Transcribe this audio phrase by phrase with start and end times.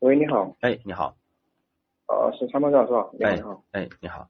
[0.00, 0.54] 喂，你好。
[0.60, 1.16] 哎，你好。
[2.06, 3.08] 呃，是参谋长是吧？
[3.12, 3.62] 你好。
[3.72, 4.28] 哎，你好。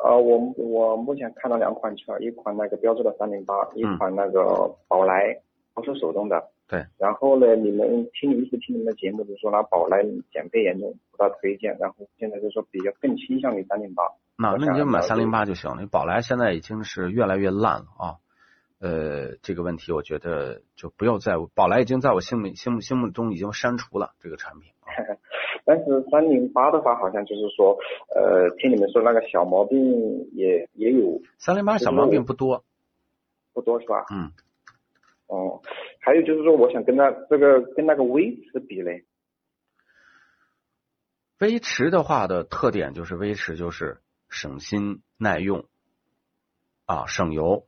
[0.00, 5.36] 呃，我我目前看到两款车，一款那个标致的三零八，一款那个宝来，
[5.74, 6.50] 都是手动的。
[6.68, 6.86] 对。
[6.98, 11.76] 然后呢，你们听你一直听你们的节目，就说那宝来减配严重，不大推荐。
[11.80, 14.04] 然后现在就说比较更倾向于三零八。
[14.36, 15.84] 那那你就买三零八就行了。
[15.88, 18.16] 宝来现在已经是越来越烂了啊。
[18.78, 21.32] 呃，这个问题我觉得就不要再。
[21.56, 24.70] 宝来已经在我心里心目心目中已经删除了这个产品。
[25.64, 27.76] 但是三零八的话，好像就是说，
[28.14, 31.20] 呃，听你们说那个小毛病也也有。
[31.38, 32.64] 三零八小毛病不多，
[33.52, 34.06] 不多是吧？
[34.12, 34.32] 嗯。
[35.26, 35.60] 哦，
[36.00, 39.04] 还有就是说，我想跟那这个跟那个威驰比嘞。
[41.38, 45.66] 威驰的话的特点就是威驰就是省心耐用，
[46.86, 47.66] 啊，省油。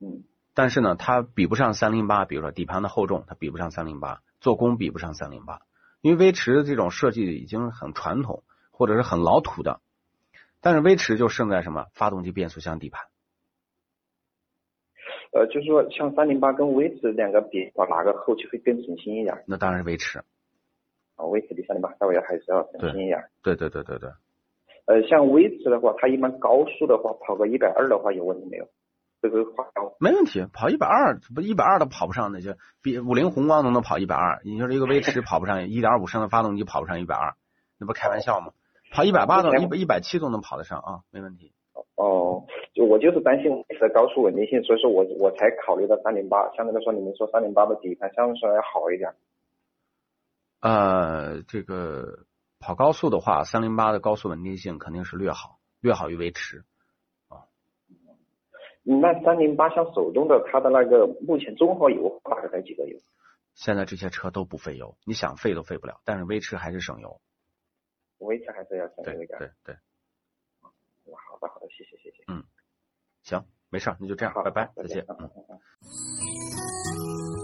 [0.00, 0.24] 嗯。
[0.54, 5.60] 但是呢，它比不上三零八，比如说底盘的厚重，它比不上三零八，做工比不上三零八。
[6.06, 9.80] 因为威驰这种设计已经很传统，或者是很老土的，
[10.60, 11.86] 但是威驰就胜在什么？
[11.94, 13.08] 发动机、变速箱、底盘。
[15.32, 19.42] 呃，就是说像三零八跟威驰两个比，话哪个后期会更省心一点？
[19.48, 20.20] 那当然是威驰。
[21.16, 23.24] 啊，威驰比三零八稍微还是要省心一点。
[23.42, 24.08] 对对对对对。
[24.84, 28.68] 呃，像威驰的话，它一般高速的话跑个一百二的话有问题没有？
[29.30, 29.64] 这个话
[29.98, 34.40] 没问题，跑一百二不一百二都跑不上那些，比五菱宏光都能跑一百二。
[34.44, 37.34] 你说这个威驰跑不上，一点五升的发动机跑不上一百二，
[37.78, 38.52] 那不开玩笑吗？
[38.92, 41.52] 跑一百八都一百一百七都能跑得上啊，没问题。
[41.96, 42.44] 哦，
[42.74, 46.50] 就我就是担心威驰的高速稳定性，所以说我我才考虑到三零八。
[46.54, 49.14] 相对来说，你们说三零八的底盘相对来说要好一点。
[50.60, 52.26] 呃，这个
[52.60, 56.64] 跑高速的话，三零八的高速稳定性肯定是略好，略好于威驰。
[58.88, 62.96] 那三零八像手动的，它的那个目前综合油大概在几个油？
[63.54, 66.00] 现在这些车都不费油，你想费都费不了。
[66.04, 67.20] 但是威驰还是省油。
[68.18, 69.38] 威驰还是要省油一点。
[69.38, 69.76] 对对。
[70.62, 72.22] 好的好的，谢谢谢谢。
[72.28, 72.44] 嗯，
[73.22, 75.04] 行，没事，那就这样，拜拜，再见。
[75.08, 76.65] 嗯。